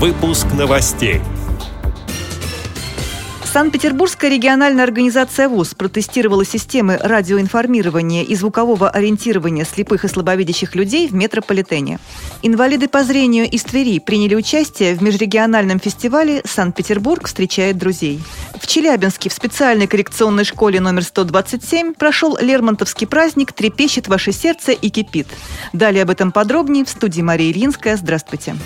Выпуск 0.00 0.46
новостей. 0.58 1.20
Санкт-Петербургская 3.44 4.28
региональная 4.28 4.82
организация 4.82 5.48
ВУЗ 5.48 5.74
протестировала 5.74 6.44
системы 6.44 6.98
радиоинформирования 7.00 8.24
и 8.24 8.34
звукового 8.34 8.90
ориентирования 8.90 9.64
слепых 9.64 10.04
и 10.04 10.08
слабовидящих 10.08 10.74
людей 10.74 11.06
в 11.06 11.14
метрополитене. 11.14 12.00
Инвалиды 12.42 12.88
по 12.88 13.04
зрению 13.04 13.48
из 13.48 13.62
Твери 13.62 14.00
приняли 14.00 14.34
участие 14.34 14.96
в 14.96 15.02
межрегиональном 15.02 15.78
фестивале 15.78 16.42
«Санкт-Петербург 16.44 17.28
встречает 17.28 17.78
друзей». 17.78 18.20
В 18.60 18.66
Челябинске 18.66 19.30
в 19.30 19.32
специальной 19.32 19.86
коррекционной 19.86 20.44
школе 20.44 20.80
номер 20.80 21.04
127 21.04 21.94
прошел 21.94 22.36
Лермонтовский 22.40 23.06
праздник 23.06 23.52
«Трепещет 23.52 24.08
ваше 24.08 24.32
сердце 24.32 24.72
и 24.72 24.90
кипит». 24.90 25.28
Далее 25.72 26.02
об 26.02 26.10
этом 26.10 26.32
подробнее 26.32 26.84
в 26.84 26.88
студии 26.88 27.22
Мария 27.22 27.52
Ильинская. 27.52 27.96
Здравствуйте. 27.96 28.56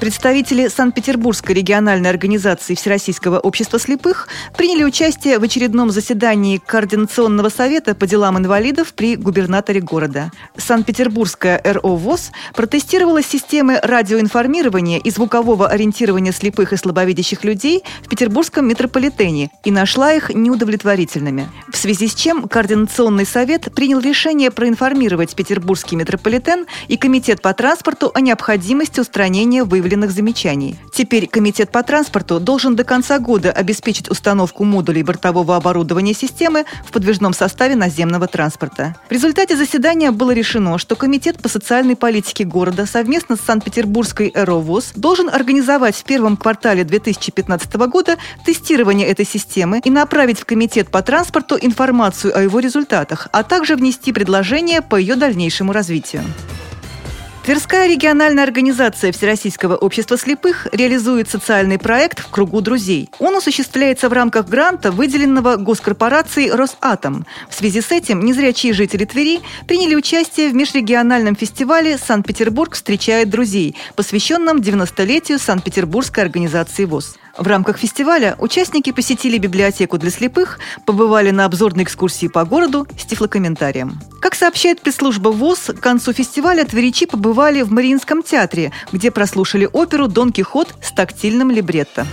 Представители 0.00 0.68
Санкт-Петербургской 0.68 1.56
региональной 1.56 2.08
организации 2.08 2.76
Всероссийского 2.76 3.40
общества 3.40 3.80
слепых 3.80 4.28
приняли 4.56 4.84
участие 4.84 5.40
в 5.40 5.42
очередном 5.42 5.90
заседании 5.90 6.62
Координационного 6.64 7.48
совета 7.48 7.96
по 7.96 8.06
делам 8.06 8.38
инвалидов 8.38 8.92
при 8.94 9.16
губернаторе 9.16 9.80
города. 9.80 10.30
Санкт-Петербургская 10.56 11.60
РО 11.64 11.96
ВОЗ 11.96 12.30
протестировала 12.54 13.24
системы 13.24 13.80
радиоинформирования 13.82 15.00
и 15.00 15.10
звукового 15.10 15.66
ориентирования 15.66 16.30
слепых 16.30 16.72
и 16.72 16.76
слабовидящих 16.76 17.42
людей 17.42 17.82
в 18.04 18.08
петербургском 18.08 18.68
метрополитене 18.68 19.50
и 19.64 19.72
нашла 19.72 20.12
их 20.12 20.32
неудовлетворительными. 20.32 21.48
В 21.72 21.76
связи 21.76 22.06
с 22.06 22.14
чем 22.14 22.46
Координационный 22.46 23.26
совет 23.26 23.74
принял 23.74 23.98
решение 23.98 24.52
проинформировать 24.52 25.34
петербургский 25.34 25.96
метрополитен 25.96 26.66
и 26.86 26.96
Комитет 26.96 27.42
по 27.42 27.52
транспорту 27.52 28.12
о 28.14 28.20
необходимости 28.20 29.00
устранения 29.00 29.64
выявленных 29.64 29.87
выявленных 29.88 30.10
замечаний. 30.10 30.76
Теперь 30.92 31.26
Комитет 31.26 31.70
по 31.70 31.82
транспорту 31.82 32.40
должен 32.40 32.76
до 32.76 32.84
конца 32.84 33.18
года 33.18 33.50
обеспечить 33.50 34.10
установку 34.10 34.64
модулей 34.64 35.02
бортового 35.02 35.56
оборудования 35.56 36.12
системы 36.12 36.64
в 36.84 36.92
подвижном 36.92 37.32
составе 37.32 37.74
наземного 37.74 38.26
транспорта. 38.26 38.96
В 39.08 39.12
результате 39.12 39.56
заседания 39.56 40.10
было 40.10 40.32
решено, 40.32 40.78
что 40.78 40.94
Комитет 40.94 41.40
по 41.40 41.48
социальной 41.48 41.96
политике 41.96 42.44
города 42.44 42.84
совместно 42.84 43.36
с 43.36 43.40
Санкт-Петербургской 43.40 44.30
ЭРОВОЗ 44.34 44.92
должен 44.94 45.30
организовать 45.30 45.96
в 45.96 46.04
первом 46.04 46.36
квартале 46.36 46.84
2015 46.84 47.74
года 47.74 48.16
тестирование 48.44 49.08
этой 49.08 49.24
системы 49.24 49.80
и 49.82 49.90
направить 49.90 50.40
в 50.40 50.44
Комитет 50.44 50.90
по 50.90 51.00
транспорту 51.02 51.56
информацию 51.60 52.36
о 52.36 52.42
его 52.42 52.58
результатах, 52.58 53.28
а 53.32 53.42
также 53.42 53.76
внести 53.76 54.12
предложение 54.12 54.82
по 54.82 54.96
ее 54.96 55.16
дальнейшему 55.16 55.72
развитию. 55.72 56.22
Тверская 57.48 57.88
региональная 57.88 58.44
организация 58.44 59.10
Всероссийского 59.10 59.74
общества 59.74 60.18
слепых 60.18 60.66
реализует 60.70 61.30
социальный 61.30 61.78
проект 61.78 62.18
«В 62.20 62.28
кругу 62.28 62.60
друзей». 62.60 63.08
Он 63.20 63.36
осуществляется 63.36 64.10
в 64.10 64.12
рамках 64.12 64.48
гранта, 64.48 64.92
выделенного 64.92 65.56
госкорпорацией 65.56 66.50
«Росатом». 66.50 67.24
В 67.48 67.54
связи 67.54 67.80
с 67.80 67.90
этим 67.90 68.22
незрячие 68.22 68.74
жители 68.74 69.06
Твери 69.06 69.40
приняли 69.66 69.94
участие 69.94 70.50
в 70.50 70.54
межрегиональном 70.54 71.36
фестивале 71.36 71.96
«Санкт-Петербург 71.96 72.74
встречает 72.74 73.30
друзей», 73.30 73.76
посвященном 73.96 74.58
90-летию 74.58 75.38
Санкт-Петербургской 75.38 76.24
организации 76.24 76.84
ВОЗ. 76.84 77.16
В 77.38 77.46
рамках 77.46 77.78
фестиваля 77.78 78.34
участники 78.40 78.90
посетили 78.90 79.38
библиотеку 79.38 79.96
для 79.96 80.10
слепых, 80.10 80.58
побывали 80.84 81.30
на 81.30 81.44
обзорной 81.44 81.84
экскурсии 81.84 82.26
по 82.26 82.44
городу 82.44 82.86
с 82.98 83.04
тифлокомментарием. 83.04 84.00
Как 84.20 84.34
сообщает 84.34 84.80
пресс-служба 84.80 85.28
ВОЗ, 85.28 85.70
к 85.76 85.80
концу 85.80 86.12
фестиваля 86.12 86.64
тверичи 86.64 87.06
побывали 87.06 87.62
в 87.62 87.70
Мариинском 87.70 88.24
театре, 88.24 88.72
где 88.90 89.12
прослушали 89.12 89.68
оперу 89.72 90.08
«Дон 90.08 90.32
Кихот» 90.32 90.74
с 90.82 90.90
тактильным 90.90 91.52
либретто. 91.52 92.06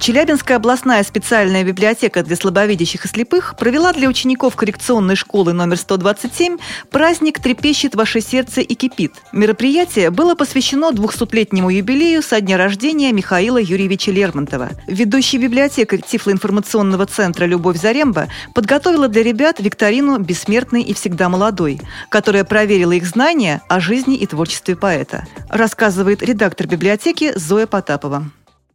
Челябинская 0.00 0.56
областная 0.56 1.04
специальная 1.04 1.62
библиотека 1.62 2.22
для 2.22 2.34
слабовидящих 2.34 3.04
и 3.04 3.08
слепых 3.08 3.54
провела 3.58 3.92
для 3.92 4.08
учеников 4.08 4.56
коррекционной 4.56 5.14
школы 5.14 5.52
номер 5.52 5.76
127 5.76 6.56
праздник 6.90 7.38
«Трепещет 7.38 7.94
ваше 7.94 8.22
сердце 8.22 8.62
и 8.62 8.74
кипит». 8.74 9.12
Мероприятие 9.32 10.08
было 10.08 10.34
посвящено 10.34 10.90
200-летнему 10.90 11.68
юбилею 11.68 12.22
со 12.22 12.40
дня 12.40 12.56
рождения 12.56 13.12
Михаила 13.12 13.58
Юрьевича 13.58 14.10
Лермонтова. 14.10 14.70
Ведущий 14.86 15.36
библиотекарь 15.36 16.00
Тифлоинформационного 16.00 17.04
центра 17.04 17.44
«Любовь 17.44 17.78
Заремба» 17.78 18.28
подготовила 18.54 19.06
для 19.06 19.22
ребят 19.22 19.60
викторину 19.60 20.18
«Бессмертный 20.18 20.80
и 20.82 20.94
всегда 20.94 21.28
молодой», 21.28 21.78
которая 22.08 22.44
проверила 22.44 22.92
их 22.92 23.04
знания 23.04 23.60
о 23.68 23.80
жизни 23.80 24.16
и 24.16 24.26
творчестве 24.26 24.76
поэта. 24.76 25.26
Рассказывает 25.50 26.22
редактор 26.22 26.66
библиотеки 26.66 27.36
Зоя 27.36 27.66
Потапова. 27.66 28.30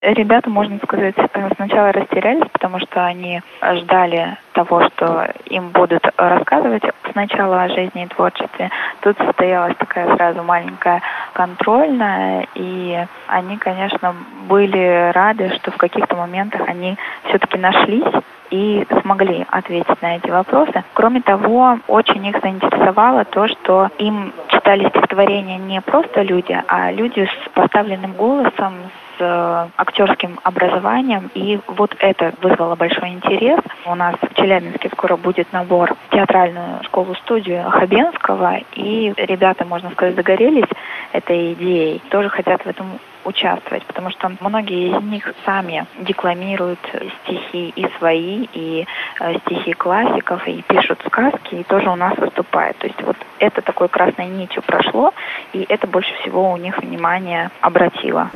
Ребята, 0.00 0.48
можно 0.48 0.78
сказать, 0.78 1.16
э, 1.18 1.48
сначала 1.56 1.90
растерялись, 1.90 2.48
потому 2.52 2.78
что 2.78 3.04
они 3.04 3.42
ждали 3.60 4.36
того, 4.52 4.88
что 4.90 5.26
им 5.46 5.70
будут 5.70 6.06
рассказывать 6.16 6.84
сначала 7.10 7.64
о 7.64 7.68
жизни 7.68 8.04
и 8.04 8.06
творчестве. 8.06 8.70
Тут 9.00 9.18
состоялась 9.18 9.76
такая 9.76 10.14
сразу 10.14 10.44
маленькая 10.44 11.02
контрольная, 11.32 12.46
и 12.54 13.04
они, 13.26 13.56
конечно, 13.56 14.14
были 14.48 15.10
рады, 15.12 15.50
что 15.56 15.72
в 15.72 15.76
каких-то 15.76 16.14
моментах 16.14 16.68
они 16.68 16.96
все-таки 17.24 17.58
нашлись 17.58 18.22
и 18.50 18.86
смогли 19.02 19.46
ответить 19.50 20.00
на 20.00 20.16
эти 20.16 20.30
вопросы. 20.30 20.84
Кроме 20.94 21.22
того, 21.22 21.78
очень 21.88 22.24
их 22.26 22.40
заинтересовало 22.40 23.24
то, 23.24 23.48
что 23.48 23.90
им 23.98 24.32
читали 24.68 24.88
стихотворения 24.90 25.56
не 25.56 25.80
просто 25.80 26.20
люди, 26.20 26.62
а 26.68 26.92
люди 26.92 27.26
с 27.26 27.48
поставленным 27.54 28.12
голосом, 28.12 28.74
э, 29.18 29.66
актерским 29.78 30.38
образованием, 30.42 31.30
и 31.34 31.58
вот 31.66 31.96
это 31.98 32.34
вызвало 32.42 32.76
большой 32.76 33.08
интерес. 33.08 33.60
У 33.86 33.94
нас 33.94 34.16
в 34.20 34.34
Челябинске 34.34 34.90
скоро 34.90 35.16
будет 35.16 35.50
набор 35.54 35.94
в 35.94 36.14
театральную 36.14 36.84
школу-студию 36.84 37.64
Хабенского, 37.70 38.58
и 38.74 39.14
ребята, 39.16 39.64
можно 39.64 39.90
сказать, 39.92 40.16
загорелись 40.16 40.68
этой 41.12 41.54
идеей, 41.54 42.02
тоже 42.10 42.28
хотят 42.28 42.62
в 42.62 42.66
этом 42.66 42.98
участвовать, 43.28 43.84
потому 43.84 44.10
что 44.10 44.32
многие 44.40 44.96
из 44.96 45.02
них 45.02 45.32
сами 45.44 45.86
декламируют 46.00 46.80
стихи 47.22 47.72
и 47.76 47.86
свои, 47.98 48.48
и 48.52 48.86
э, 49.20 49.38
стихи 49.40 49.72
классиков, 49.74 50.46
и 50.48 50.62
пишут 50.62 51.00
сказки, 51.06 51.56
и 51.56 51.64
тоже 51.64 51.90
у 51.90 51.96
нас 51.96 52.16
выступают. 52.16 52.76
То 52.78 52.86
есть 52.86 53.00
вот 53.02 53.16
это 53.38 53.62
такой 53.62 53.88
красной 53.88 54.26
нитью 54.26 54.62
прошло, 54.62 55.12
и 55.52 55.64
это 55.68 55.86
больше 55.86 56.12
всего 56.20 56.52
у 56.52 56.56
них 56.56 56.78
внимание 56.78 57.50
обратило. 57.60 58.30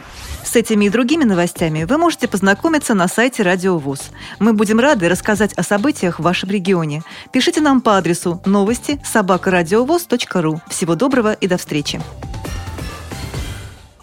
С 0.44 0.56
этими 0.56 0.86
и 0.86 0.90
другими 0.90 1.24
новостями 1.24 1.84
вы 1.84 1.98
можете 1.98 2.28
познакомиться 2.28 2.94
на 2.94 3.08
сайте 3.08 3.42
Радио 3.42 3.78
ВУЗ. 3.78 4.10
Мы 4.38 4.52
будем 4.52 4.80
рады 4.80 5.08
рассказать 5.08 5.54
о 5.54 5.62
событиях 5.62 6.18
в 6.18 6.22
вашем 6.22 6.50
регионе. 6.50 7.02
Пишите 7.32 7.60
нам 7.60 7.80
по 7.80 7.96
адресу 7.96 8.40
новости 8.44 9.00
собакарадиовоз.ру. 9.04 10.60
Всего 10.68 10.94
доброго 10.94 11.32
и 11.32 11.46
до 11.46 11.56
встречи! 11.56 12.00